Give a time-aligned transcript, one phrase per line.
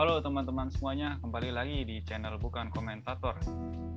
[0.00, 3.36] Halo teman-teman semuanya, kembali lagi di channel Bukan Komentator,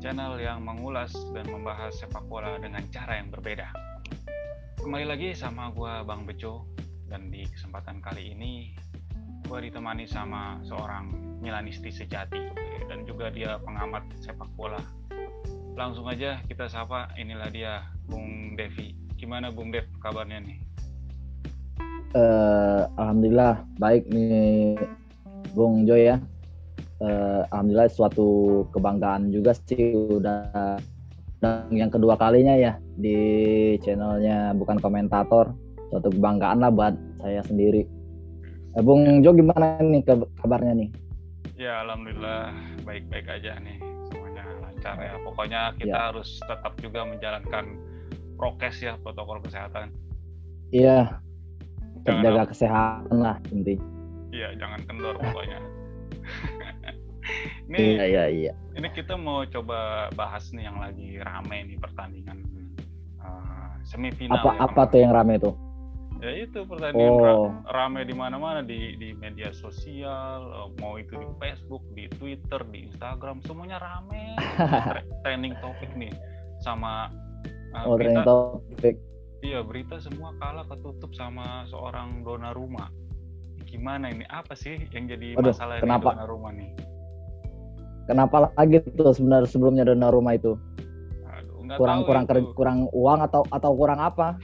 [0.04, 3.72] channel yang mengulas dan membahas sepak bola dengan cara yang berbeda.
[4.84, 6.68] Kembali lagi sama gue Bang Bejo,
[7.08, 8.76] dan di kesempatan kali ini
[9.48, 12.52] gue ditemani sama seorang Milanisti sejati,
[12.92, 14.84] dan juga dia pengamat sepak bola.
[15.80, 18.92] Langsung aja kita sapa, inilah dia Bung Devi.
[19.16, 20.60] Gimana Bung Dev kabarnya nih?
[22.12, 24.76] Uh, Alhamdulillah baik nih
[25.52, 26.18] Bung Joy ya.
[27.04, 30.80] Uh, Alhamdulillah suatu kebanggaan juga sih udah
[31.76, 33.20] yang kedua kalinya ya di
[33.84, 35.52] channelnya bukan komentator
[35.92, 37.84] suatu kebanggaan lah buat saya sendiri.
[38.80, 40.02] Eh, Bung Jo gimana nih
[40.40, 40.90] kabarnya nih?
[41.60, 42.56] Ya alhamdulillah
[42.88, 45.14] baik-baik aja nih semuanya lancar ya.
[45.22, 46.04] Pokoknya kita ya.
[46.10, 47.78] harus tetap juga menjalankan
[48.40, 49.92] prokes ya protokol kesehatan.
[50.72, 51.20] Iya.
[52.04, 53.93] Jaga kesehatan lah intinya
[54.34, 55.60] iya jangan kendor pokoknya.
[57.72, 58.54] Ini iya iya iya.
[58.76, 62.44] ini kita mau coba bahas nih yang lagi rame nih pertandingan
[63.24, 65.56] uh, semifinal apa ya, apa tuh yang rame tuh?
[66.20, 67.48] Ya itu pertandingan oh.
[67.72, 72.92] rame di mana-mana di di media sosial eh, mau itu di Facebook di Twitter di
[72.92, 74.36] Instagram semuanya rame.
[75.24, 76.12] Trending topik nih
[76.60, 77.08] sama
[77.72, 78.96] uh, oh, berita, topik
[79.44, 82.88] iya berita semua kalah ketutup sama seorang dona rumah
[83.74, 86.14] gimana ini apa sih yang jadi Waduh, masalah kenapa?
[86.14, 86.70] di rumah nih
[88.06, 90.54] kenapa lagi tuh sebenarnya sebelumnya dana rumah itu
[91.26, 92.54] Aduh, kurang kurang itu.
[92.54, 94.38] kurang uang atau atau kurang apa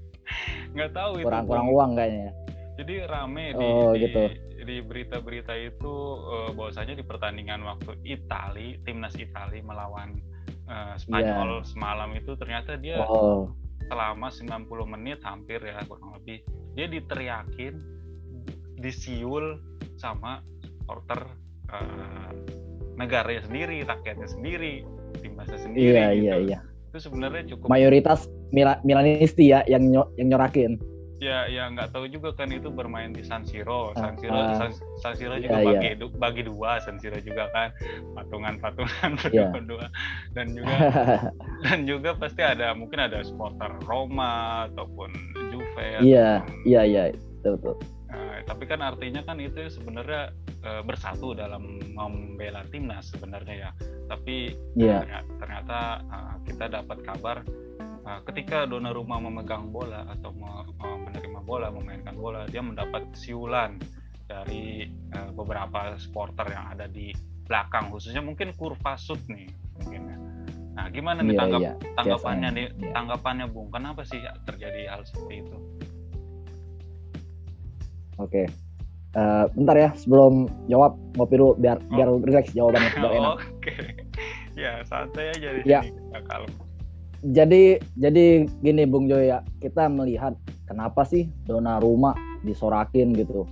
[0.76, 2.30] nggak tahu kurang itu kurang uang kayaknya
[2.76, 4.22] jadi rame di, oh, di gitu.
[4.68, 5.94] di berita-berita itu
[6.28, 10.20] uh, bahwasanya di pertandingan waktu Itali timnas Itali melawan
[10.68, 11.64] uh, Spanyol yeah.
[11.64, 13.56] semalam itu ternyata dia oh.
[13.88, 16.44] selama 90 menit hampir ya kurang lebih
[16.76, 17.95] dia diteriakin
[18.80, 19.60] disiul
[19.96, 21.20] sama supporter
[21.72, 22.30] uh,
[22.96, 24.74] negaranya sendiri, rakyatnya sendiri,
[25.20, 25.92] timnasnya sendiri.
[25.92, 26.22] Iya gitu.
[26.24, 26.58] iya iya.
[26.92, 27.66] Itu sebenarnya cukup.
[27.68, 30.80] Mayoritas Mil Milanisti ya yang ny yang nyorakin.
[31.16, 33.96] Ya ya nggak tahu juga kan itu bermain di San Siro.
[33.96, 34.70] San Siro, uh, San,
[35.00, 36.06] San Siro iya, juga iya, bagi iya.
[36.20, 37.72] bagi dua San Siro juga kan
[38.12, 39.48] patungan-patungan yeah.
[39.48, 39.88] berdua
[40.36, 40.76] dan juga
[41.64, 45.08] dan juga pasti ada mungkin ada supporter Roma ataupun
[45.52, 46.04] Juve.
[46.04, 47.02] Iya iya iya
[47.40, 47.95] betul betul
[48.46, 50.30] tapi kan artinya kan itu sebenarnya
[50.62, 53.70] e, bersatu dalam membela timnas sebenarnya ya.
[54.06, 55.02] Tapi yeah.
[55.02, 57.36] ternyata, ternyata e, kita dapat kabar
[57.82, 63.82] e, ketika Donnarumma memegang bola atau me, me, menerima bola, memainkan bola, dia mendapat siulan
[64.30, 67.10] dari e, beberapa supporter yang ada di
[67.46, 70.18] belakang, khususnya mungkin kurva sud nih mungkin ya.
[70.76, 71.74] Nah, gimana nih yeah, tanggap, yeah.
[71.98, 72.92] tanggapannya nih, yeah.
[72.94, 73.72] tanggapannya Bung?
[73.72, 75.56] Kenapa sih terjadi hal seperti itu?
[78.18, 78.48] Oke.
[79.16, 81.94] Uh, bentar ya sebelum jawab ngopi dulu biar oh.
[81.96, 83.36] biar relax jawabannya biar enak.
[83.60, 83.74] Oke.
[84.56, 85.84] Ya santai aja di ya.
[85.84, 86.00] sini
[87.36, 90.32] Jadi jadi gini Bung Joy ya kita melihat
[90.64, 93.44] kenapa sih Dona Rumah disorakin gitu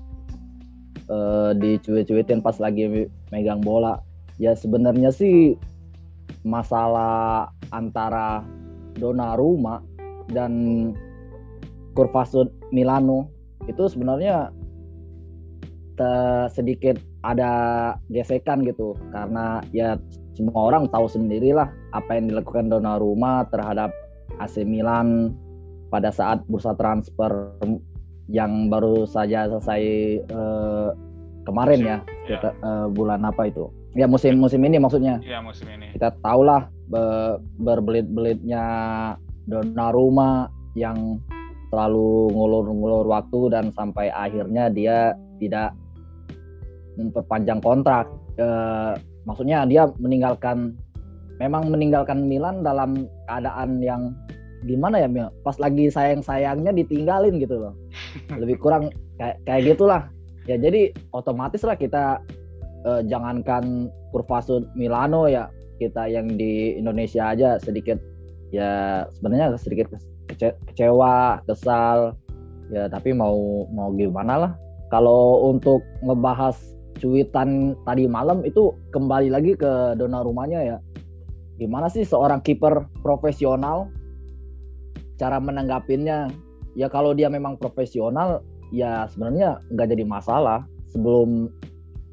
[1.13, 4.01] uh, dicuit-cuitin pas lagi megang bola
[4.41, 5.59] ya sebenarnya sih
[6.45, 8.45] masalah antara
[8.97, 9.81] Dona Rumah
[10.31, 10.53] dan
[11.95, 13.31] Kurvasud Milano
[13.71, 14.53] itu sebenarnya
[16.51, 17.53] sedikit ada
[18.11, 18.99] gesekan gitu.
[19.15, 19.95] Karena ya
[20.35, 23.95] semua orang tahu sendirilah apa yang dilakukan Donnarumma terhadap
[24.43, 25.33] AC Milan
[25.95, 27.55] pada saat bursa transfer
[28.27, 29.83] yang baru saja selesai
[30.33, 30.91] uh,
[31.45, 32.41] kemarin ya, ya.
[32.41, 33.71] Kita, uh, bulan apa itu?
[33.95, 35.23] Ya musim musim ini maksudnya.
[35.23, 35.95] Ya musim ini.
[35.95, 37.03] Kita tahulah be,
[37.63, 38.65] berbelit-belitnya
[39.47, 41.23] Donnarumma yang
[41.75, 45.75] selalu ngulur-ngulur waktu dan sampai akhirnya dia tidak
[46.95, 48.07] memperpanjang kontrak.
[48.39, 48.47] E,
[49.27, 50.79] maksudnya dia meninggalkan
[51.43, 54.15] memang meninggalkan Milan dalam keadaan yang
[54.63, 55.35] gimana ya Mil?
[55.43, 57.75] Pas lagi sayang-sayangnya ditinggalin gitu loh.
[58.41, 60.07] Lebih kurang kayak kayak gitulah.
[60.47, 62.23] Ya jadi otomatis lah kita
[62.87, 65.51] e, jangankan Kurvasud Milano ya
[65.83, 67.99] kita yang di Indonesia aja sedikit
[68.55, 69.91] ya sebenarnya sedikit
[70.35, 72.19] kece kecewa, kesal.
[72.73, 74.53] Ya tapi mau mau gimana lah.
[74.91, 76.59] Kalau untuk ngebahas
[76.99, 80.77] cuitan tadi malam itu kembali lagi ke dona rumahnya ya.
[81.59, 83.91] Gimana sih seorang kiper profesional
[85.19, 86.31] cara menanggapinnya?
[86.75, 88.43] Ya kalau dia memang profesional
[88.75, 90.67] ya sebenarnya nggak jadi masalah.
[90.91, 91.51] Sebelum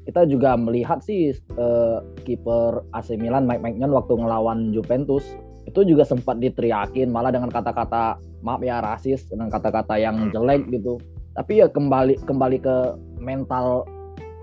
[0.06, 5.22] kita juga melihat sih uh, kiper AC Milan Mike Maignan waktu ngelawan Juventus
[5.66, 10.32] itu juga sempat diteriakin malah dengan kata-kata maaf ya rasis dengan kata-kata yang hmm.
[10.34, 10.98] jelek gitu.
[11.32, 12.76] Tapi ya kembali kembali ke
[13.22, 13.86] mental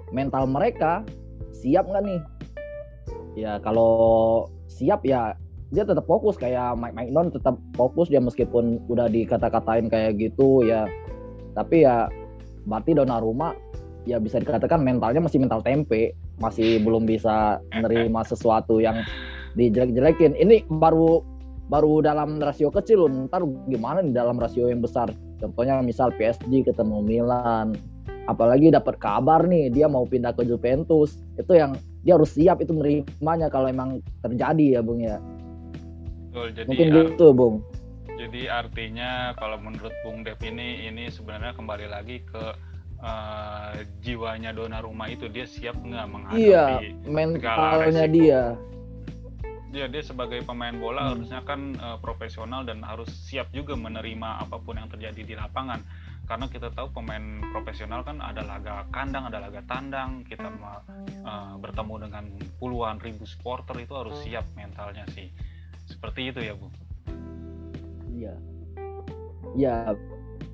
[0.09, 1.03] mental mereka
[1.51, 2.21] siap nggak nih?
[3.37, 5.35] Ya kalau siap ya
[5.69, 10.65] dia tetap fokus kayak Mike Mike Non tetap fokus dia meskipun udah dikata-katain kayak gitu
[10.65, 10.87] ya.
[11.53, 12.09] Tapi ya
[12.65, 13.53] berarti Donnarumma
[14.07, 19.03] ya bisa dikatakan mentalnya masih mental tempe masih belum bisa menerima sesuatu yang
[19.57, 20.35] dijelek-jelekin.
[20.37, 21.21] Ini baru
[21.69, 23.09] baru dalam rasio kecil loh.
[23.29, 25.09] Ntar gimana nih dalam rasio yang besar?
[25.39, 27.77] Contohnya misal PSG ketemu Milan
[28.29, 31.17] apalagi dapat kabar nih dia mau pindah ke Juventus.
[31.41, 31.73] Itu yang
[32.05, 35.17] dia harus siap itu menerimanya kalau emang terjadi ya Bung ya.
[36.29, 37.55] Betul, jadi mungkin gitu Bung.
[38.19, 42.53] Jadi artinya kalau menurut Bung Dev ini ini sebenarnya kembali lagi ke
[43.01, 43.73] uh,
[44.03, 46.65] jiwanya Donnarumma itu dia siap nggak menghadapi iya,
[47.07, 48.43] mentalnya dia
[49.69, 51.09] dia dia sebagai pemain bola hmm.
[51.13, 55.85] harusnya kan uh, profesional dan harus siap juga menerima apa pun yang terjadi di lapangan
[56.29, 62.05] karena kita tahu pemain profesional kan ada laga kandang, ada laga tandang, kita uh, bertemu
[62.05, 62.23] dengan
[62.61, 65.33] puluhan ribu supporter itu harus siap mentalnya sih.
[65.89, 66.69] Seperti itu ya, Bu.
[68.13, 68.33] Iya.
[69.57, 69.75] Ya,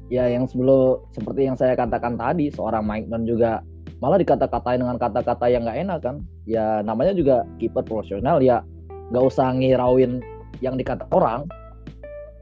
[0.08, 3.60] ya yang sebelum seperti yang saya katakan tadi, seorang Mike dan juga
[4.00, 6.24] malah dikata-katain dengan kata-kata yang nggak enak kan.
[6.48, 8.64] Ya namanya juga kiper profesional ya
[9.10, 10.22] nggak usah ngirauin
[10.64, 11.46] yang dikata orang.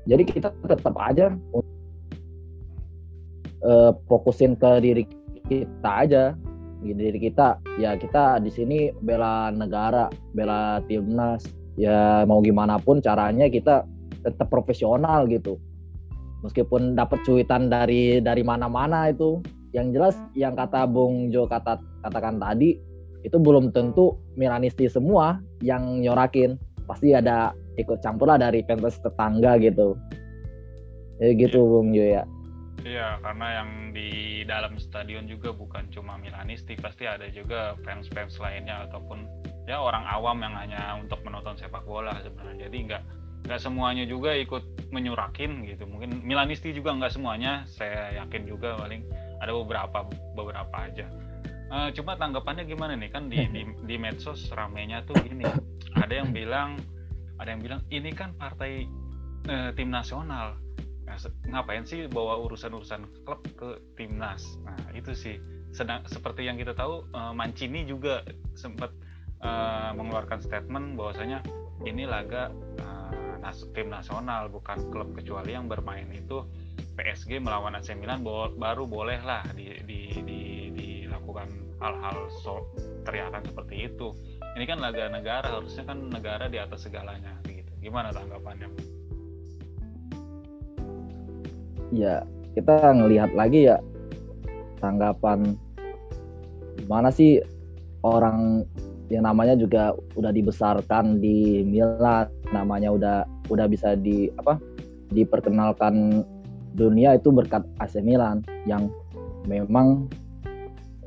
[0.04, 1.32] Jadi kita tetap aja
[3.64, 5.04] uh, fokusin ke diri
[5.48, 6.24] kita aja.
[6.84, 11.48] Di diri kita ya kita di sini bela negara bela timnas.
[11.80, 13.88] Ya mau gimana pun caranya kita
[14.22, 15.58] tetap profesional gitu.
[16.44, 19.40] Meskipun dapat cuitan dari dari mana-mana itu.
[19.74, 22.78] Yang jelas yang kata Bung Jo kata katakan tadi
[23.24, 29.56] itu belum tentu Milanisti semua yang nyorakin pasti ada ikut campur lah dari fans tetangga
[29.58, 29.96] gitu
[31.24, 32.24] ya gitu Bung Jo ya
[32.84, 38.84] Iya, karena yang di dalam stadion juga bukan cuma Milanisti, pasti ada juga fans-fans lainnya
[38.92, 39.24] ataupun
[39.64, 42.68] ya orang awam yang hanya untuk menonton sepak bola sebenarnya.
[42.68, 43.04] Jadi nggak
[43.48, 45.88] nggak semuanya juga ikut menyurakin gitu.
[45.88, 49.08] Mungkin Milanisti juga nggak semuanya, saya yakin juga paling
[49.40, 50.04] ada beberapa
[50.36, 51.08] beberapa aja.
[51.74, 55.42] Uh, cuma tanggapannya gimana nih kan di, di di medsos ramenya tuh ini
[55.98, 56.78] ada yang bilang
[57.42, 58.86] ada yang bilang ini kan partai
[59.50, 60.62] uh, tim nasional
[61.04, 61.20] Nah,
[61.52, 64.58] ngapain sih bawa urusan-urusan klub ke timnas?
[64.64, 65.38] Nah, itu sih.
[65.70, 68.26] Sedang seperti yang kita tahu, uh, Mancini juga
[68.58, 68.90] sempat
[69.46, 71.46] uh, mengeluarkan statement bahwasanya
[71.84, 76.48] ini laga uh, nas tim nasional bukan klub kecuali yang bermain itu
[76.96, 78.24] PSG melawan AC Milan
[78.56, 80.40] baru boleh lah di, di, di,
[81.34, 81.50] dilakukan
[81.82, 82.70] hal-hal so,
[83.10, 84.14] teriakan seperti itu.
[84.54, 87.74] Ini kan laga negara harusnya kan negara di atas segalanya gitu.
[87.82, 88.70] Gimana tanggapannya?
[91.94, 92.26] ya
[92.58, 93.78] kita ngelihat lagi ya
[94.82, 95.54] tanggapan
[96.82, 97.38] gimana sih
[98.02, 98.66] orang
[99.14, 103.18] yang namanya juga udah dibesarkan di Milan namanya udah
[103.54, 104.58] udah bisa di apa
[105.14, 106.26] diperkenalkan
[106.74, 108.90] dunia itu berkat AC Milan yang
[109.46, 110.10] memang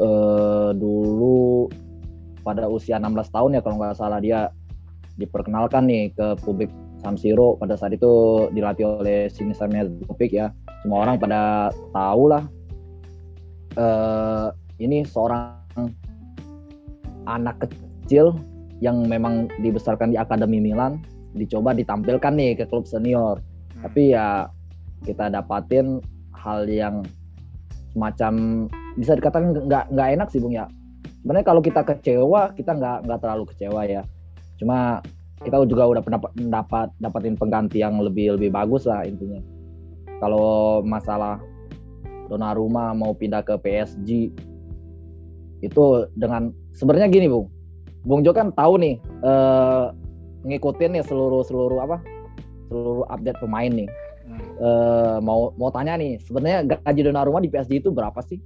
[0.01, 1.69] eh, dulu
[2.47, 4.53] pada usia 16 tahun ya kalau nggak salah dia
[5.19, 6.71] diperkenalkan nih ke publik
[7.03, 9.67] San Siro pada saat itu dilatih oleh Sinisa
[10.07, 10.53] Topik ya
[10.85, 12.45] semua orang pada tahu lah
[13.77, 15.91] uh, ini seorang
[17.27, 18.37] anak kecil
[18.79, 21.01] yang memang dibesarkan di Akademi Milan
[21.37, 23.83] dicoba ditampilkan nih ke klub senior hmm.
[23.85, 24.49] tapi ya
[25.05, 26.01] kita dapatin
[26.33, 27.05] hal yang
[27.93, 30.67] semacam bisa dikatakan nggak nggak enak sih bung ya.
[31.23, 34.03] Sebenarnya kalau kita kecewa kita nggak nggak terlalu kecewa ya.
[34.57, 35.05] Cuma
[35.45, 39.39] kita juga udah pendapat dapat dapatin pengganti yang lebih lebih bagus lah intinya.
[40.17, 41.37] Kalau masalah
[42.27, 44.35] Donnarumma mau pindah ke PSG
[45.63, 45.85] itu
[46.17, 47.47] dengan sebenarnya gini Bung.
[48.03, 49.85] Bung Jo kan tahu nih eh,
[50.47, 52.01] ngikutin nih seluruh seluruh apa
[52.67, 53.91] seluruh update pemain nih.
[54.57, 58.41] Eh, mau mau tanya nih sebenarnya gaji Donnarumma di PSG itu berapa sih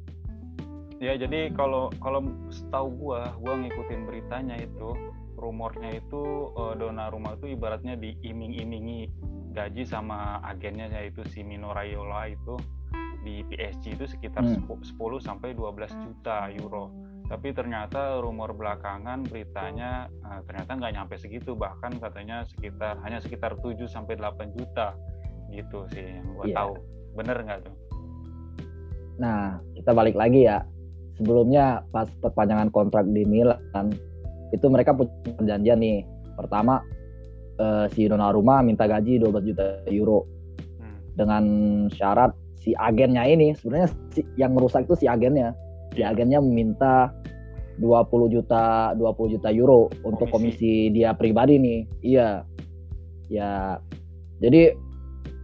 [1.01, 4.93] ya jadi kalau kalau setahu gua gua ngikutin beritanya itu
[5.41, 9.09] rumornya itu uh, Donnarumma itu ibaratnya diiming-imingi
[9.57, 12.61] gaji sama agennya yaitu si Mino Raiola itu
[13.25, 14.69] di PSG itu sekitar hmm.
[14.69, 16.93] 10 sampai 12 juta euro.
[17.29, 23.57] Tapi ternyata rumor belakangan beritanya uh, ternyata nggak nyampe segitu bahkan katanya sekitar hanya sekitar
[23.61, 24.97] 7 sampai 8 juta
[25.51, 26.59] gitu sih yang gue yeah.
[26.59, 26.73] tahu.
[27.17, 27.77] Bener nggak tuh?
[29.21, 30.65] Nah, kita balik lagi ya.
[31.21, 33.93] Sebelumnya pas perpanjangan kontrak di Milan
[34.57, 36.01] itu mereka punya perjanjian nih.
[36.33, 36.81] Pertama
[37.61, 40.25] uh, si Donnarumma minta gaji 12 juta euro
[40.81, 41.21] hmm.
[41.21, 41.45] dengan
[41.93, 45.53] syarat si agennya ini sebenarnya si, yang merusak itu si agennya
[45.93, 46.15] si iya.
[46.15, 47.11] agennya meminta
[47.81, 51.81] 20 juta 20 juta euro untuk komisi, komisi dia pribadi nih.
[52.05, 52.29] Iya.
[53.33, 53.81] Ya.
[54.41, 54.77] Jadi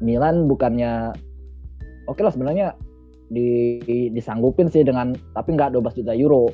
[0.05, 1.17] Milan bukannya
[2.09, 2.69] oke okay lah sebenarnya
[3.31, 6.51] di, disanggupin sih dengan tapi nggak 12 juta euro.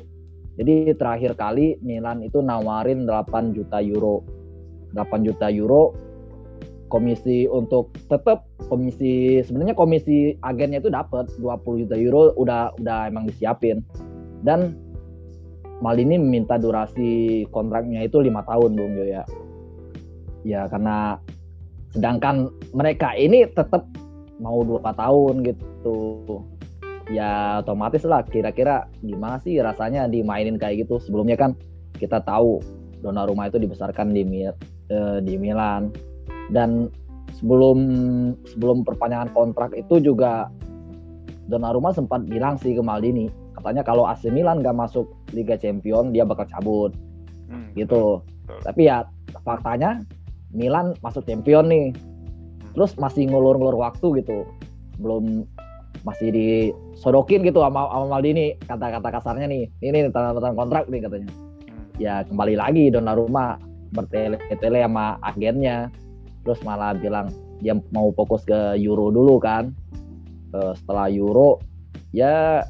[0.53, 4.21] Jadi terakhir kali Milan itu nawarin 8 juta euro.
[4.93, 5.93] 8 juta euro
[6.93, 13.25] komisi untuk tetap komisi sebenarnya komisi agennya itu dapat 20 juta euro udah udah emang
[13.25, 13.81] disiapin
[14.45, 14.77] dan
[15.81, 19.25] Maldini minta durasi kontraknya itu lima tahun Bung ya
[20.45, 21.17] ya karena
[21.97, 23.89] sedangkan mereka ini tetap
[24.37, 25.97] mau dua tahun gitu
[27.11, 30.99] ya otomatis lah kira-kira gimana sih rasanya dimainin kayak gitu.
[31.03, 31.51] Sebelumnya kan
[31.99, 32.63] kita tahu
[33.03, 35.91] Donnarumma itu dibesarkan di eh, di Milan.
[36.51, 36.87] Dan
[37.35, 37.79] sebelum
[38.47, 40.47] sebelum perpanjangan kontrak itu juga
[41.51, 43.27] Donnarumma sempat bilang sih ke Maldini
[43.63, 46.91] katanya kalau AC Milan gak masuk Liga Champion dia bakal cabut.
[47.47, 48.19] Hmm, gitu.
[48.19, 48.59] betul.
[48.65, 49.07] tapi ya
[49.47, 50.03] faktanya
[50.51, 51.95] Milan masuk Champion nih.
[51.95, 52.71] Hmm.
[52.73, 54.43] terus masih ngulur-ngulur waktu gitu.
[54.99, 55.47] Belum
[56.03, 58.59] masih disodokin gitu sama, sama Maldini.
[58.67, 61.31] Kata-kata kasarnya nih ini tanda tanda kontrak nih katanya.
[61.31, 62.01] Hmm.
[62.01, 63.57] ya kembali lagi Donnarumma
[63.95, 65.87] bertele-tele sama agennya.
[66.43, 67.31] Terus malah bilang
[67.63, 69.71] dia mau fokus ke Euro dulu kan.
[70.53, 71.57] Uh, setelah Euro
[72.13, 72.61] ya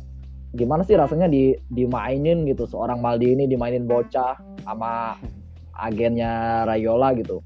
[0.55, 2.69] gimana sih rasanya di dimainin gitu?
[2.69, 5.17] Seorang Maldini dimainin bocah sama
[5.73, 7.41] agennya Rayola gitu.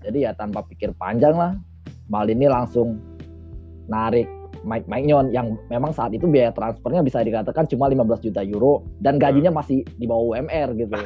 [0.00, 1.52] Jadi ya tanpa pikir panjang lah
[2.08, 2.96] Maldini langsung
[3.90, 8.86] narik Mike Maignan yang memang saat itu biaya transfernya bisa dikatakan cuma 15 juta euro
[9.02, 10.98] dan gajinya masih di bawah UMR gitu.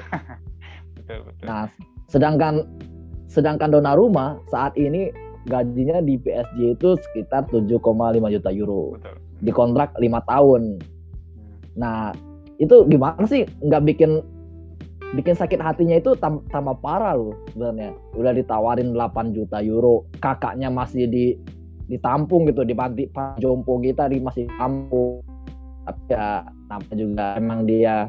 [0.97, 1.45] betul, betul.
[1.45, 1.69] Nah,
[2.09, 2.65] sedangkan
[3.33, 5.09] Sedangkan Donnarumma saat ini
[5.49, 7.81] gajinya di PSG itu sekitar 7,5
[8.29, 9.01] juta euro.
[9.01, 9.17] Betul.
[9.41, 10.77] Di kontrak lima tahun.
[11.81, 12.13] Nah,
[12.61, 14.21] itu gimana sih nggak bikin
[15.17, 17.97] bikin sakit hatinya itu tam, tambah parah loh sebenarnya.
[18.21, 21.41] Udah ditawarin 8 juta euro, kakaknya masih di
[21.93, 23.05] ditampung gitu di panti
[23.37, 25.21] jompo kita di masih tampung.
[25.85, 26.41] Tapi ya
[26.73, 28.09] nampak juga emang dia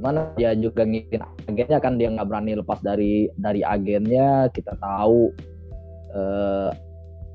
[0.00, 5.28] mana dia juga ngikin agennya kan dia nggak berani lepas dari dari agennya kita tahu
[6.16, 6.72] eh,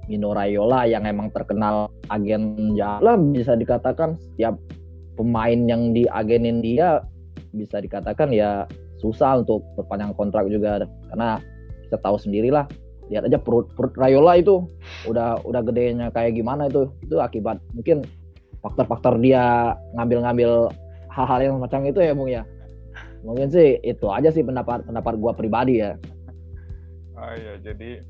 [0.10, 4.58] Mino Raiola yang emang terkenal agen jalan bisa dikatakan setiap
[5.14, 7.06] pemain yang diagenin dia
[7.54, 8.66] bisa dikatakan ya
[9.00, 11.38] susah untuk perpanjang kontrak juga karena
[11.88, 12.66] kita tahu sendirilah
[13.10, 14.66] lihat aja perut perut Rayola itu
[15.06, 18.02] udah udah gedenya kayak gimana itu itu akibat mungkin
[18.66, 20.74] faktor-faktor dia ngambil-ngambil
[21.14, 22.44] hal-hal yang macam itu ya Bung ya.
[23.22, 25.94] Mungkin sih itu aja sih pendapat pendapat gue pribadi ya.
[27.16, 28.02] Oh iya jadi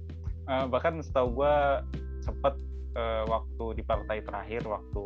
[0.48, 1.56] uh, bahkan setahu gue
[2.24, 2.56] sempet
[2.96, 5.06] uh, waktu di partai terakhir waktu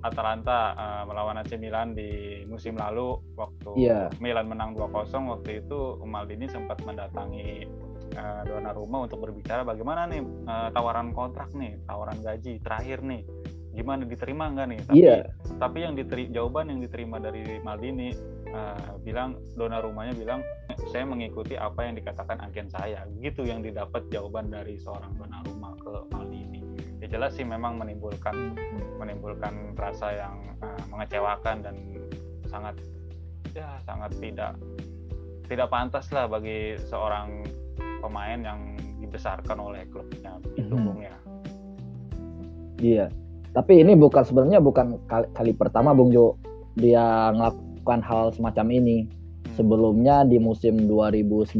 [0.00, 4.08] Atalanta uh, melawan AC Milan di musim lalu waktu yeah.
[4.18, 7.68] Milan menang 2-0 waktu itu Maldini sempat mendatangi
[8.16, 13.22] uh, Donnarumma untuk berbicara bagaimana nih uh, tawaran kontrak nih, tawaran gaji terakhir nih
[13.70, 15.22] gimana diterima nggak nih tapi yeah.
[15.62, 18.10] tapi yang diteri jawaban yang diterima dari Maldini
[18.50, 20.40] uh, bilang dona rumahnya bilang
[20.90, 25.78] saya mengikuti apa yang dikatakan agen saya gitu yang didapat jawaban dari seorang dona rumah
[25.78, 26.49] ke Maldini
[27.00, 28.54] ya jelas sih memang menimbulkan
[29.00, 31.76] menimbulkan rasa yang uh, mengecewakan dan
[32.46, 32.76] sangat
[33.56, 34.52] ya sangat tidak
[35.48, 37.42] tidak pantas lah bagi seorang
[38.04, 38.60] pemain yang
[39.00, 41.00] dibesarkan oleh klubnya itu mm -hmm.
[41.00, 41.16] ya
[42.80, 43.06] iya
[43.50, 46.38] tapi ini bukan sebenarnya bukan kali, kali pertama Bung Jo
[46.78, 48.98] dia melakukan hal semacam ini.
[49.06, 49.54] Hmm.
[49.58, 51.58] Sebelumnya di musim 2019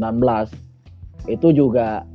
[1.27, 2.07] itu juga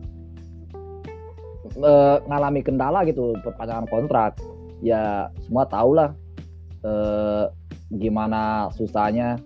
[1.77, 1.93] e,
[2.27, 4.33] ngalami kendala gitu perpanjangan kontrak.
[4.85, 6.11] Ya semua tahu lah
[6.85, 6.93] e,
[7.97, 9.41] gimana susahnya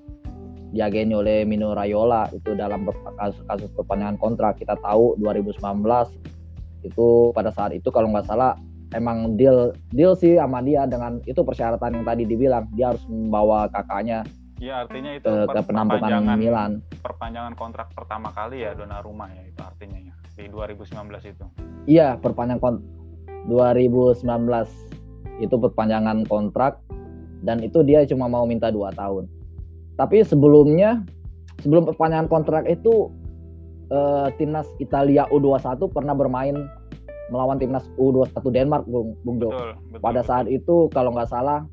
[0.70, 2.86] diageni oleh Mino Raiola itu dalam
[3.18, 4.58] kasus, kasus perpanjangan kontrak.
[4.58, 5.60] Kita tahu 2019
[6.86, 8.56] itu pada saat itu kalau nggak salah
[8.96, 13.68] emang deal deal sih sama dia dengan itu persyaratan yang tadi dibilang dia harus membawa
[13.70, 14.24] kakaknya
[14.60, 16.84] Iya artinya itu ke, ke penampungan Milan.
[17.00, 20.88] Perpanjangan kontrak pertama kali ya Donnarumma ya itu artinya ya di 2019
[21.28, 21.44] itu.
[21.84, 22.78] Iya perpanjangan kont
[23.52, 24.24] 2019
[25.40, 26.80] itu perpanjangan kontrak
[27.44, 29.28] dan itu dia cuma mau minta dua tahun.
[30.00, 31.04] Tapi sebelumnya
[31.60, 33.12] sebelum perpanjangan kontrak itu
[33.92, 36.56] eh, timnas Italia U21 pernah bermain
[37.30, 39.52] melawan timnas U21 Denmark Bung Bung Do.
[39.52, 41.64] Betul, betul, Pada saat itu kalau nggak salah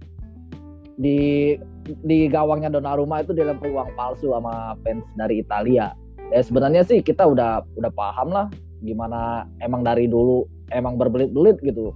[0.97, 1.55] di
[2.03, 5.93] di gawangnya Donnarumma itu dilempari uang palsu sama fans dari Italia.
[6.27, 8.47] Ya sebenarnya sih kita udah udah paham lah
[8.83, 10.43] gimana emang dari dulu
[10.75, 11.95] emang berbelit-belit gitu.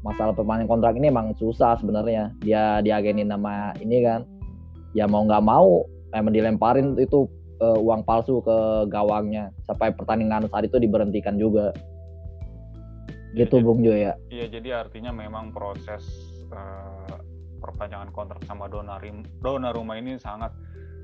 [0.00, 2.32] masalah perpanjangan kontrak ini emang susah sebenarnya.
[2.40, 4.24] Dia diagenin nama ini kan.
[4.96, 5.84] Ya mau nggak mau
[6.16, 7.28] emang dilemparin itu
[7.60, 11.76] uh, uang palsu ke gawangnya sampai pertandingan saat itu diberhentikan juga.
[13.36, 14.16] Gitu jadi, Bung Jo ya.
[14.32, 16.00] Iya jadi artinya memang proses
[16.48, 17.20] uh,
[17.60, 20.56] perpanjangan kontrak sama Dona Rumah ini sangat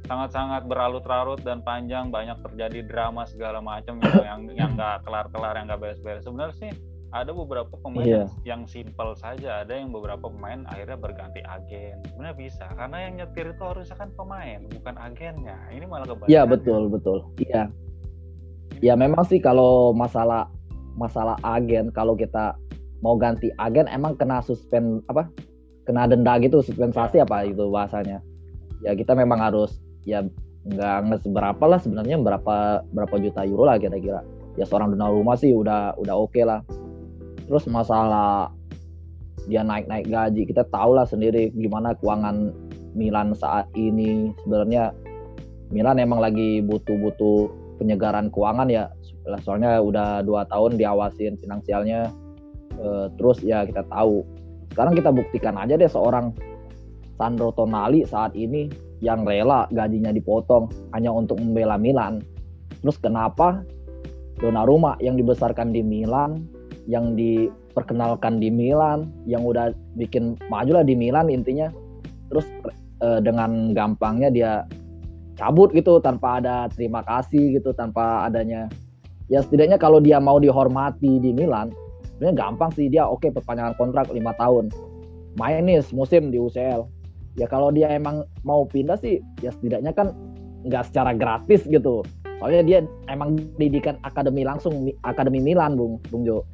[0.07, 5.67] sangat-sangat berlarut-larut dan panjang banyak terjadi drama segala macam gitu, yang yang nggak kelar-kelar yang
[5.67, 6.25] nggak beres-beres.
[6.25, 6.73] Sebenarnya sih
[7.15, 8.29] ada beberapa pemain yeah.
[8.43, 9.63] yang simple saja.
[9.63, 12.03] Ada yang beberapa pemain akhirnya berganti agen.
[12.11, 15.59] Sebenarnya bisa karena yang nyetir itu harusnya kan pemain bukan agennya.
[15.71, 17.19] Ini malah kebalikan iya betul betul.
[17.39, 17.71] Iya.
[18.85, 20.51] Ya memang sih kalau masalah
[20.97, 22.57] masalah agen kalau kita
[23.01, 25.31] mau ganti agen emang kena suspend apa?
[25.87, 27.25] Kena denda gitu suspensasi ya.
[27.25, 28.19] apa itu bahasanya?
[28.83, 30.23] Ya kita memang harus ya
[30.67, 34.23] nggak nggak seberapa lah sebenarnya berapa berapa juta euro lah kira-kira.
[34.57, 36.63] Ya seorang rumah sih udah udah oke okay lah.
[37.47, 38.51] Terus masalah
[39.47, 42.51] dia naik-naik gaji kita tahu lah sendiri gimana keuangan
[42.97, 44.35] Milan saat ini.
[44.43, 44.91] Sebenarnya
[45.71, 48.91] Milan emang lagi butuh-butuh penyegaran keuangan ya.
[49.43, 52.11] Soalnya udah dua tahun diawasin finansialnya.
[52.79, 54.23] E, terus ya kita tahu.
[54.75, 56.35] Sekarang kita buktikan aja deh seorang
[57.19, 58.71] Sandro Tonali saat ini
[59.05, 62.21] yang rela gajinya dipotong hanya untuk membela Milan
[62.81, 63.65] terus kenapa
[64.37, 66.45] Donnarumma yang dibesarkan di Milan
[66.87, 71.69] yang diperkenalkan di Milan, yang udah bikin maju lah di Milan intinya.
[72.31, 72.47] Terus
[73.03, 74.53] e, dengan gampangnya dia
[75.37, 78.71] cabut gitu tanpa ada terima kasih gitu, tanpa adanya
[79.27, 81.75] ya setidaknya kalau dia mau dihormati di Milan,
[82.17, 84.71] sebenarnya gampang sih dia oke okay, perpanjangan kontrak lima tahun.
[85.37, 86.89] Main nih musim di UCL.
[87.37, 90.17] Ya kalau dia emang mau pindah sih ya setidaknya kan
[90.65, 92.03] nggak secara gratis gitu.
[92.41, 92.79] Soalnya dia
[93.09, 96.45] emang didikan akademi langsung akademi Milan, Bung Bung Jo.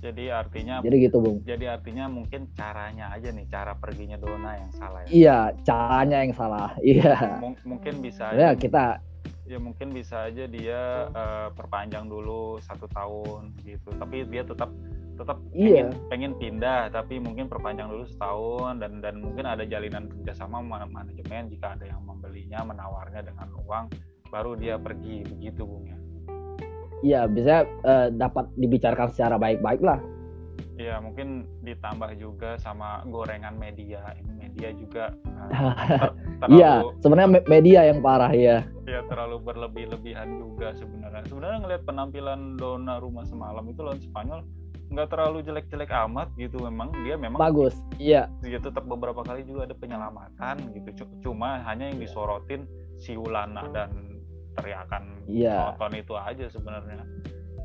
[0.00, 1.44] Jadi artinya Jadi gitu, Bung.
[1.44, 5.08] Jadi artinya mungkin caranya aja nih, cara perginya Dona yang salah ya.
[5.12, 6.68] Iya, caranya yang salah.
[6.80, 7.14] Iya.
[7.44, 9.04] M mungkin bisa ya kita
[9.44, 13.92] ya mungkin bisa aja dia uh, perpanjang dulu satu tahun gitu.
[14.00, 14.72] Tapi dia tetap
[15.20, 15.84] tetap iya.
[15.84, 21.52] pengen, pengen pindah tapi mungkin perpanjang dulu setahun dan dan mungkin ada jalinan kerjasama manajemen
[21.52, 23.92] jika ada yang membelinya menawarnya dengan uang
[24.32, 26.00] baru dia pergi begitu bung ya
[27.00, 30.00] Iya, bisa uh, dapat dibicarakan secara baik-baik lah.
[30.76, 34.16] Iya, mungkin ditambah juga sama gorengan media.
[34.36, 35.12] Media juga
[35.48, 38.64] uh, terlalu Iya, sebenarnya media yang parah ya.
[38.84, 41.24] Iya, terlalu berlebih-lebihan juga sebenarnya.
[41.28, 44.40] Sebenarnya ngelihat penampilan Dona rumah semalam itu lawan Spanyol
[44.90, 48.26] nggak terlalu jelek-jelek amat gitu memang dia memang bagus iya.
[48.42, 52.66] Dia tetap beberapa kali juga ada penyelamatan gitu cuma hanya yang disorotin
[52.98, 54.10] si Ulana dan
[54.58, 55.70] teriakan yeah.
[55.72, 57.06] nonton itu aja sebenarnya.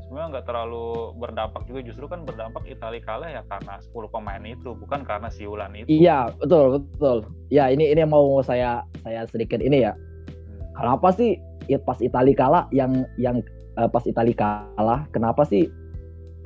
[0.06, 4.70] Sebenarnya nggak terlalu berdampak juga justru kan berdampak Italia kalah ya karena 10 pemain itu
[4.78, 5.90] bukan karena siulan itu.
[5.90, 7.26] Iya betul betul.
[7.50, 9.92] Ya ini ini mau saya saya sedikit ini ya.
[9.92, 10.78] Hmm.
[10.78, 11.40] kenapa sih
[11.82, 13.42] pas Italia kalah yang yang
[13.74, 15.66] uh, pas Italia kalah kenapa sih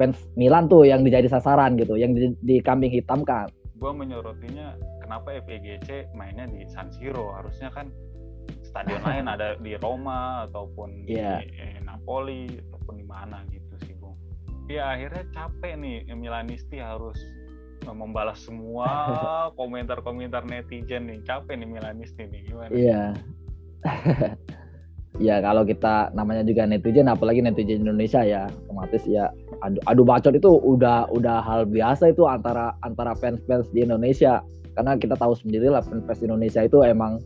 [0.01, 4.81] fans Milan tuh yang dijadi sasaran gitu yang di, di kambing hitam kan gue menyorotinya
[5.05, 7.93] kenapa FEGC mainnya di San Siro harusnya kan
[8.63, 11.43] stadion lain ada di Roma ataupun yeah.
[11.43, 14.15] di eh, Napoli ataupun di mana gitu sih Bung.
[14.71, 17.19] Ya akhirnya capek nih Milanisti harus
[17.83, 18.87] eh, membalas semua
[19.59, 21.19] komentar-komentar netizen nih.
[21.27, 22.71] Capek nih Milanisti nih gimana?
[22.71, 23.03] Iya.
[25.27, 29.27] ya kalau kita namanya juga netizen apalagi netizen Indonesia ya otomatis ya
[29.61, 34.41] adu adu bacot itu udah udah hal biasa itu antara antara fans-fans di Indonesia
[34.73, 37.21] karena kita tahu sendiri lah fans Indonesia itu emang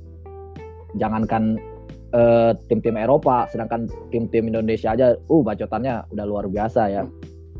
[0.99, 1.59] jangankan
[2.14, 7.03] uh, tim-tim Eropa, sedangkan tim-tim Indonesia aja, uh bacotannya udah luar biasa ya.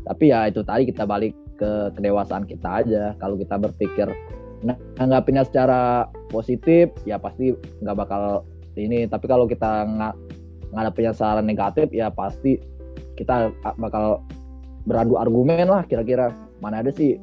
[0.05, 3.03] Tapi ya itu tadi kita balik ke kedewasaan kita aja.
[3.19, 4.07] Kalau kita berpikir
[4.97, 8.47] nanggapinnya secara positif, ya pasti nggak bakal
[8.79, 9.05] ini.
[9.05, 10.15] Tapi kalau kita nggak
[10.71, 12.57] ngadapinnya secara negatif, ya pasti
[13.15, 14.23] kita bakal
[14.85, 16.31] beradu argumen lah kira-kira.
[16.61, 17.17] Mana ada sih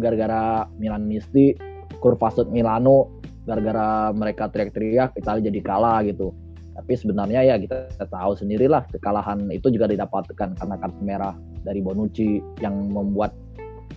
[0.00, 1.54] gara-gara Milan Misti,
[2.00, 6.32] Kurvasut Milano gara-gara mereka teriak-teriak Italia jadi kalah gitu.
[6.72, 12.40] Tapi sebenarnya ya kita tahu sendirilah kekalahan itu juga didapatkan karena kartu merah dari Bonucci
[12.64, 13.36] yang membuat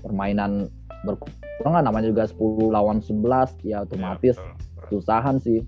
[0.04, 0.68] permainan
[1.08, 1.82] berkurang.
[1.82, 4.52] Namanya juga 10 lawan 11 ya otomatis ya,
[4.92, 5.64] susahan sih.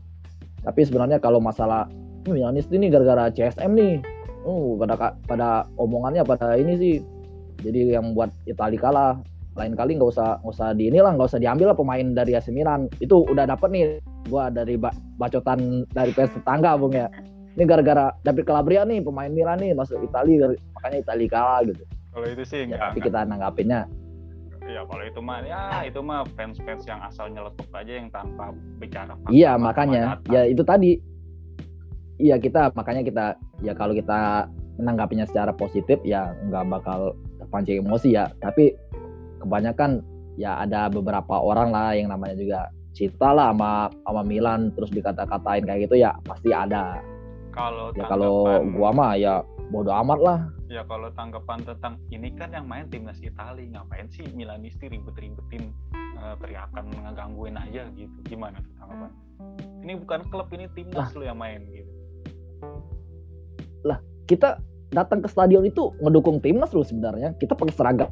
[0.67, 1.87] Tapi sebenarnya kalau masalah
[2.27, 3.95] Milanis ini gara-gara CSM nih.
[4.43, 6.93] Uh pada pada omongannya pada ini sih
[7.61, 9.13] jadi yang buat Italia kalah
[9.57, 12.53] lain kali nggak usah nggak usah di inilah nggak usah diambil lah pemain dari AC
[12.53, 12.85] Milan.
[13.01, 13.83] Itu udah dapet nih
[14.29, 14.77] gua dari
[15.17, 17.09] bacotan dari fans tetangga bung ya.
[17.57, 21.83] Ini gara-gara David Calabria nih pemain Milan nih masuk Italia makanya Italia kalah gitu.
[22.13, 23.89] Kalau itu sih ya, tapi kita nanggapinnya.
[24.67, 28.53] Ya kalau itu mah ya itu mah fans fans yang asal nyeletuk aja yang tanpa
[28.77, 30.21] bicara iya makanya.
[30.29, 31.01] ya itu tadi.
[32.17, 33.25] Iya kita makanya kita
[33.61, 37.13] ya kalau kita menanggapinya secara positif ya nggak bakal
[37.47, 38.27] terpancing emosi ya.
[38.43, 38.75] Tapi
[39.39, 40.03] kebanyakan
[40.35, 42.59] ya ada beberapa orang lah yang namanya juga
[42.91, 46.99] cinta lah sama sama Milan terus dikata-katain kayak gitu ya pasti ada.
[47.55, 50.39] Kalau ya kalau gua mah ya bodo amat lah.
[50.67, 55.71] Ya kalau tanggapan tentang ini kan yang main timnas Italia ngapain sih Milanisti ribet-ribetin
[56.19, 58.17] uh, teriakan ngegangguin aja gitu?
[58.27, 59.11] Gimana tuh tanggapan?
[59.87, 61.91] Ini bukan klub ini timnas lo yang main gitu.
[63.87, 64.59] Lah kita
[64.95, 68.09] datang ke stadion itu ngedukung timnas lo sebenarnya kita pakai seragam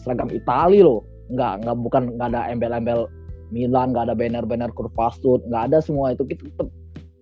[0.00, 3.08] seragam Italia loh nggak nggak bukan nggak ada embel-embel
[3.52, 6.68] Milan nggak ada banner-banner Kurvasut nggak ada semua itu kita tetap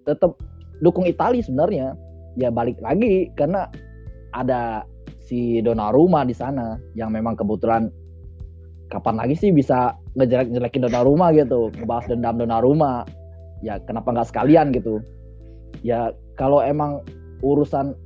[0.07, 0.33] tetap
[0.83, 1.99] dukung Italia sebenarnya
[2.39, 3.67] ya balik lagi karena
[4.33, 4.87] ada
[5.23, 7.89] si Donnarumma di sana yang memang kebetulan
[8.93, 13.09] kapan lagi sih bisa ngejelek-jelekin Donnarumma gitu, ngebahas dendam Donnarumma.
[13.65, 15.01] Ya kenapa nggak sekalian gitu?
[15.81, 17.01] Ya kalau emang
[17.41, 17.97] urusan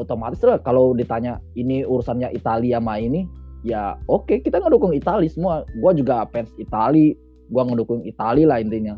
[0.00, 3.28] otomatis lah kalau ditanya ini urusannya Italia sama ini,
[3.62, 5.68] ya oke okay, kita ngedukung Italia semua.
[5.78, 7.12] Gua juga fans Italia,
[7.52, 8.96] gua ngedukung Italia lah intinya.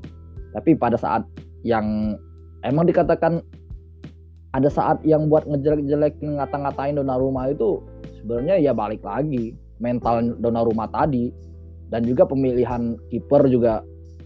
[0.55, 1.27] Tapi pada saat
[1.67, 2.17] yang
[2.63, 3.43] emang dikatakan
[4.53, 7.81] ada saat yang buat ngejelek-jelek ngata-ngatain Donnarumma itu
[8.21, 11.33] sebenarnya ya balik lagi mental Donnarumma tadi
[11.89, 13.81] dan juga pemilihan kiper juga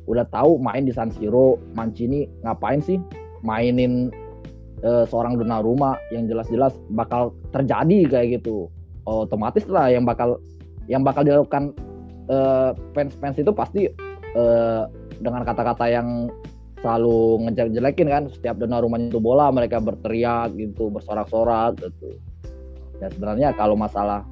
[0.07, 2.99] udah tahu main di San Siro Mancini ngapain sih
[3.43, 4.11] mainin
[4.85, 8.69] uh, seorang Donnarumma yang jelas-jelas bakal terjadi kayak gitu.
[9.07, 10.43] Otomatis lah yang bakal
[10.91, 11.71] yang bakal dilakukan
[12.27, 13.87] uh, fans-fans itu pasti
[14.35, 14.83] uh,
[15.23, 16.27] dengan kata-kata yang
[16.83, 22.19] selalu ngejelek-jelekin kan setiap dona rumahnya itu bola mereka berteriak gitu bersorak-sorak gitu.
[23.01, 24.25] Ya sebenarnya kalau masalah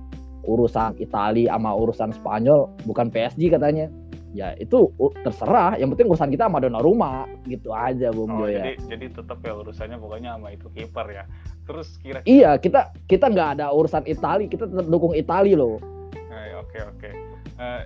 [0.45, 3.89] urusan Italia sama urusan Spanyol bukan PSG katanya
[4.35, 4.91] ya itu
[5.23, 5.79] terserah.
[5.79, 7.25] Yang penting urusan kita sama rumah.
[7.47, 8.61] Gitu aja Bung oh, Joya.
[8.61, 11.25] jadi jadi tetap ya urusannya pokoknya sama itu kiper ya.
[11.65, 15.79] Terus kira, -kira iya kita kita nggak ada urusan Italia kita tetap dukung Italia loh.
[16.13, 17.11] Eh, oke oke.
[17.55, 17.83] Uh,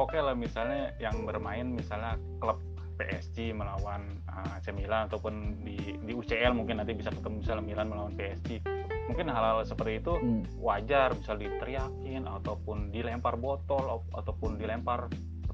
[0.00, 2.56] oke lah misalnya yang bermain misalnya klub
[3.00, 7.88] PSG melawan uh, AC Milan ataupun di di UCL mungkin nanti bisa ketemu misalnya Milan
[7.88, 8.60] melawan PSG
[9.08, 10.60] mungkin hal-hal seperti itu hmm.
[10.62, 15.10] wajar bisa diteriakin ataupun dilempar botol ataupun dilempar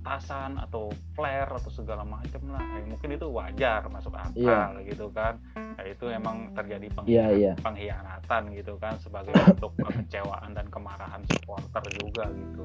[0.07, 4.38] petasan atau flare atau segala macam lah ya, mungkin itu wajar masuk akal
[4.79, 4.87] yeah.
[4.87, 7.55] gitu kan nah, itu emang terjadi pengkhianatan, yeah, yeah.
[7.59, 12.62] pengkhianatan gitu kan sebagai bentuk kekecewaan dan kemarahan supporter juga gitu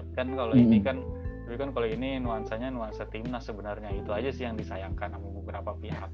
[0.00, 0.64] tapi kan kalau hmm.
[0.64, 0.96] ini kan
[1.44, 5.76] tapi kan kalau ini nuansanya nuansa timnas sebenarnya itu aja sih yang disayangkan sama beberapa
[5.76, 6.08] pihak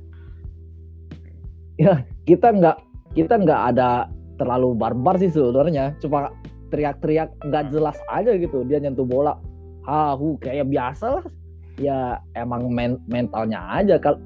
[1.78, 2.76] ya kita nggak
[3.14, 4.10] kita nggak ada
[4.42, 6.34] terlalu barbar sih sebenarnya cuma
[6.74, 7.72] teriak-teriak nggak hmm.
[7.78, 9.38] jelas aja gitu dia nyentuh bola
[9.86, 11.26] hahu kayak biasa lah.
[11.78, 13.96] Ya emang men mentalnya aja.
[14.02, 14.20] Kalau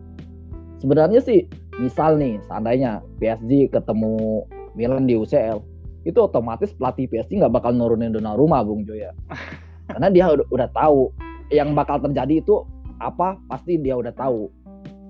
[0.81, 1.45] sebenarnya sih
[1.79, 4.45] misal nih seandainya PSG ketemu
[4.75, 5.61] Milan di UCL
[6.09, 9.13] itu otomatis pelatih PSG nggak bakal nurunin Donnarumma Bung Joya.
[9.91, 11.13] Karena dia udah, udah tahu
[11.51, 12.65] yang bakal terjadi itu
[13.03, 14.49] apa pasti dia udah tahu.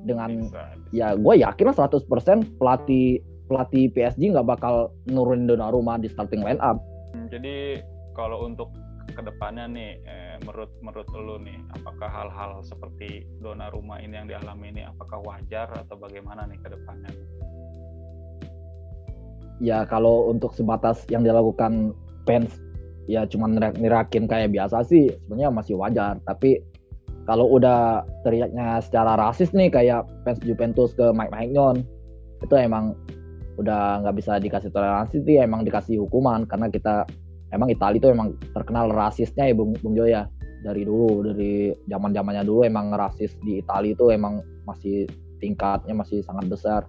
[0.01, 0.49] Dengan
[0.97, 6.59] ya gue yakin lah 100% pelatih pelatih PSG nggak bakal nurunin Donnarumma di starting line
[6.65, 6.81] up.
[7.29, 7.85] Jadi
[8.17, 8.73] kalau untuk
[9.21, 14.73] ke depannya nih, eh, menurut menurut lo nih, apakah hal-hal seperti Donnarumma ini yang dialami
[14.73, 17.13] ini apakah wajar atau bagaimana nih ke depannya?
[19.61, 21.93] Ya kalau untuk sebatas yang dilakukan
[22.25, 22.49] fans
[23.05, 26.63] ya cuma nirakin kayak biasa sih sebenarnya masih wajar tapi
[27.29, 31.85] kalau udah teriaknya secara rasis nih kayak fans Juventus ke Mike Maignan
[32.41, 32.97] itu emang
[33.61, 37.05] udah nggak bisa dikasih toleransi sih emang dikasih hukuman karena kita
[37.55, 40.27] emang Italia itu emang terkenal rasisnya ya Bung, Bung Joya.
[40.61, 45.09] Dari dulu dari zaman zamannya dulu emang rasis di Italia itu emang masih
[45.41, 46.83] tingkatnya masih sangat besar.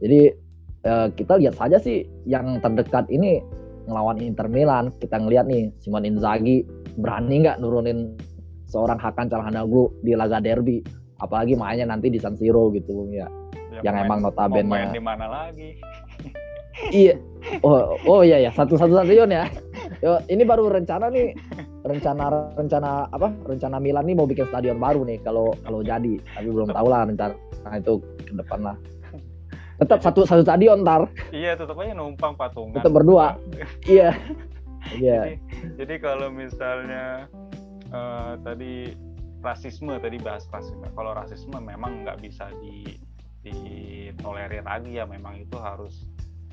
[0.00, 0.32] Jadi
[0.88, 3.44] eh, kita lihat saja sih yang terdekat ini
[3.84, 4.88] ngelawan Inter Milan.
[4.96, 6.64] Kita ngelihat nih Simon Inzaghi
[6.96, 8.16] berani nggak nurunin
[8.64, 10.80] seorang Hakan Calhanoglu di laga derby?
[11.20, 13.28] Apalagi mainnya nanti di San Siro gitu ya,
[13.70, 15.76] ya yang main, emang notabene main di mana lagi?
[16.90, 17.20] Iya.
[17.62, 18.50] Oh oh iya ya.
[18.50, 19.46] Satu satu stadion ya
[20.04, 21.32] Yo, ini baru rencana nih.
[21.80, 23.32] Rencana rencana apa?
[23.48, 26.20] Rencana Milan nih mau bikin stadion baru nih kalau kalau jadi.
[26.20, 27.32] Tapi belum tahu lah rencana
[27.64, 28.76] nah, itu ke depan lah.
[29.80, 31.08] Tetap satu satu stadion ntar.
[31.32, 32.76] Iya tetap aja numpang patungan.
[32.76, 33.40] Tetap berdua.
[33.88, 34.12] Iya.
[34.92, 35.20] Iya.
[35.24, 35.36] Jadi,
[35.80, 37.24] jadi kalau misalnya
[37.88, 38.92] uh, tadi
[39.40, 40.84] rasisme tadi bahas rasisme.
[40.92, 43.00] Kalau rasisme memang nggak bisa di
[43.40, 45.08] ditolerir lagi ya.
[45.08, 46.04] Memang itu harus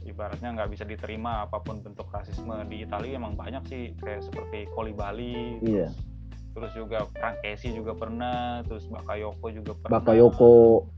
[0.05, 4.65] ibaratnya nggak bisa diterima apa pun bentuk rasisme di Italia emang banyak sih kayak seperti
[4.73, 5.89] Koli Bali iya.
[6.53, 9.93] terus, terus juga Frankesi juga pernah terus Bakayoko juga pernah.
[10.01, 10.53] Bakayoko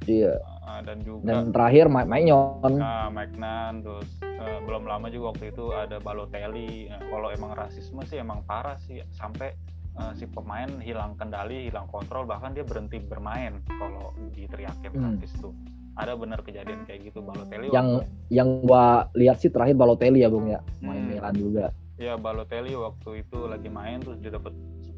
[0.07, 0.39] iya.
[0.63, 2.73] Uh, dan juga dan terakhir Mike Maignan.
[2.79, 6.87] Nah, Mike Nan terus uh, belum lama juga waktu itu ada Balotelli.
[6.87, 9.51] Nah, kalau emang rasisme sih emang parah sih sampai
[9.99, 15.03] uh, si pemain hilang kendali hilang kontrol bahkan dia berhenti bermain kalau diteriakin hmm.
[15.03, 15.53] rasis tuh
[15.93, 18.09] ada benar kejadian kayak gitu Balotelli yang waktu...
[18.33, 20.59] yang gua lihat sih terakhir Balotelli ya Bung ya.
[20.81, 21.09] Main hmm.
[21.13, 21.65] Milan juga.
[22.01, 24.53] Ya Balotelli waktu itu lagi main terus dia dapat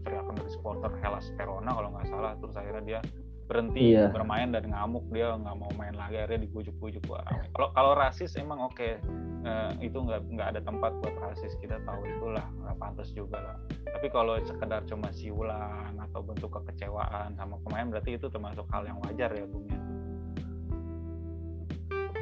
[0.08, 2.32] teriakan dari supporter Hellas Verona kalau nggak salah.
[2.40, 3.00] Terus akhirnya dia
[3.46, 4.08] berhenti iya.
[4.08, 5.04] bermain dan ngamuk.
[5.12, 7.04] Dia nggak mau main lagi akhirnya dibujuk-bujuk.
[7.52, 8.80] Kalau kalau rasis emang oke.
[8.80, 8.96] Okay.
[9.44, 11.60] uh, itu nggak nggak ada tempat buat rasis.
[11.60, 13.58] Kita tahu itulah nggak pantas juga lah.
[13.84, 18.96] Tapi kalau sekedar cuma siulan atau bentuk kekecewaan sama pemain berarti itu termasuk hal yang
[19.04, 19.80] wajar ya bung ya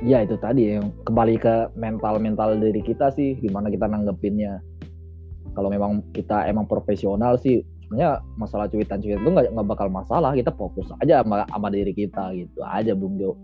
[0.03, 4.59] ya itu tadi yang kembali ke mental mental diri kita sih gimana kita nanggepinnya.
[5.53, 10.35] Kalau memang kita emang profesional sih sebenarnya masalah cuitan-cuitan itu nggak bakal masalah.
[10.35, 13.39] Kita fokus aja sama, sama diri kita gitu aja Bung Jo.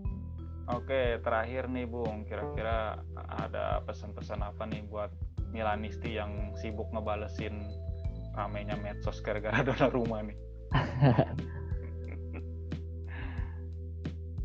[0.70, 2.28] Oke terakhir nih Bung.
[2.28, 5.10] Kira-kira ada pesan-pesan apa nih buat
[5.50, 7.58] Milanisti yang sibuk ngebalesin
[8.36, 10.36] ramenya medsos gara-gara rumah nih?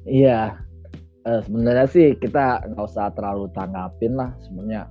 [0.06, 0.62] Iya,
[1.26, 4.84] uh, sebenarnya sih kita nggak usah terlalu tanggapin lah sebenarnya.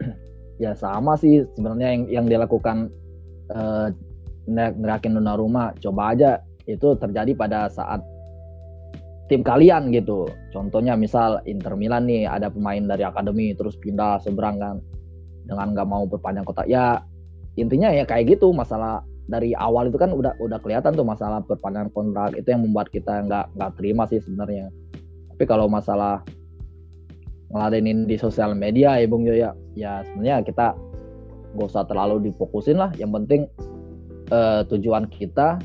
[0.60, 2.86] Ya sama sih sebenarnya yang yang dilakukan
[3.50, 3.90] uh,
[4.52, 5.74] ngerakin rumah.
[5.82, 6.38] Coba aja
[6.70, 7.98] itu terjadi pada saat
[9.26, 10.30] tim kalian gitu.
[10.54, 14.76] Contohnya misal Inter Milan nih ada pemain dari akademi terus pindah seberang kan
[15.50, 16.70] dengan nggak mau berpanjang kotak.
[16.70, 17.02] Ya
[17.58, 18.54] intinya ya kayak gitu.
[18.54, 22.86] Masalah dari awal itu kan udah udah kelihatan tuh masalah perpanjangan kontrak itu yang membuat
[22.92, 24.70] kita nggak nggak terima sih sebenarnya
[25.42, 26.22] tapi kalau masalah
[27.50, 30.78] ngeladenin di sosial media ya Bung Jo ya, ya sebenarnya kita
[31.58, 32.94] gak usah terlalu difokusin lah.
[32.94, 33.40] Yang penting
[34.30, 35.58] uh, tujuan kita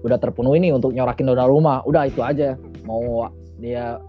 [0.00, 1.84] udah terpenuhi nih untuk nyorakin donor rumah.
[1.84, 2.56] Udah itu aja.
[2.88, 3.28] Mau
[3.60, 4.00] dia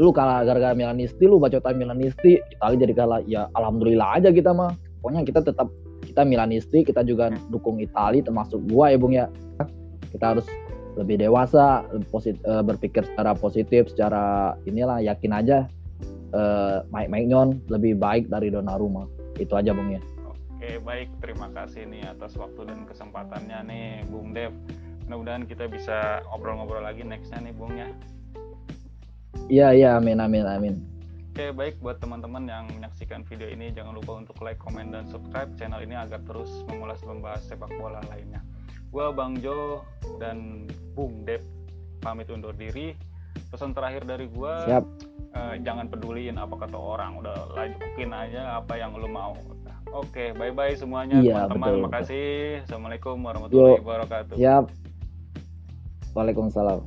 [0.00, 3.20] lu kalah gara-gara Milanisti, lu bacotan Milanisti, Italia jadi kalah.
[3.28, 4.72] Ya alhamdulillah aja kita mah.
[5.04, 5.68] Pokoknya kita tetap
[6.08, 9.28] kita Milanisti, kita juga dukung Italia termasuk gua ya Bung ya.
[10.08, 10.48] Kita harus
[10.94, 15.58] lebih dewasa, posit, uh, berpikir secara positif, secara inilah yakin aja
[16.34, 19.06] uh, Mike Maignan lebih baik dari Donnarumma.
[19.38, 20.02] Itu aja Bung ya.
[20.30, 21.08] Oke, baik.
[21.22, 24.54] Terima kasih nih atas waktu dan kesempatannya nih Bung Dev.
[25.06, 27.88] Mudah-mudahan kita bisa ngobrol-ngobrol lagi nextnya nih Bung ya.
[29.50, 30.74] Iya, iya, amin, amin, amin.
[31.34, 35.50] Oke, baik buat teman-teman yang menyaksikan video ini, jangan lupa untuk like, komen, dan subscribe
[35.58, 38.40] channel ini agar terus mengulas membahas sepak bola lainnya.
[38.94, 39.82] Gue Bang Jo
[40.22, 41.42] dan Bung Dep
[41.98, 42.94] pamit undur diri.
[43.50, 44.54] Pesan terakhir dari gue,
[45.34, 47.18] uh, jangan peduliin apa kata orang.
[47.18, 49.34] Udah lakuin aja apa yang lo mau.
[49.90, 51.90] Oke, okay, bye-bye semuanya iya, teman-teman.
[51.90, 52.62] Makasih.
[52.70, 53.82] Assalamualaikum warahmatullahi Yo.
[53.82, 54.36] wabarakatuh.
[54.38, 54.64] Siap.
[56.14, 56.86] Waalaikumsalam.